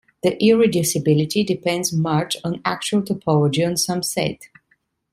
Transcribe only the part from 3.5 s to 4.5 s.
on some set.